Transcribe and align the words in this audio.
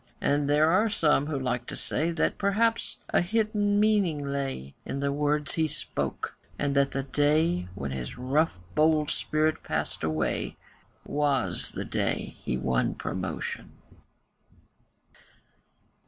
And 0.19 0.49
there 0.49 0.71
are 0.71 0.89
some 0.89 1.27
who 1.27 1.37
like 1.37 1.67
to 1.67 1.75
say 1.75 2.09
That 2.09 2.39
perhaps 2.39 2.97
a 3.09 3.21
hidden 3.21 3.79
meaning 3.79 4.25
lay 4.25 4.73
In 4.83 4.99
the 4.99 5.11
words 5.11 5.53
he 5.53 5.67
spoke, 5.67 6.35
and 6.57 6.75
that 6.75 6.89
the 6.89 7.03
day 7.03 7.67
When 7.75 7.91
his 7.91 8.17
rough 8.17 8.57
bold 8.73 9.11
spirit 9.11 9.61
passed 9.61 10.03
away 10.03 10.57
Was 11.05 11.73
the 11.73 11.85
day 11.85 12.33
that 12.35 12.43
he 12.45 12.57
won 12.57 12.95
promotion. 12.95 13.73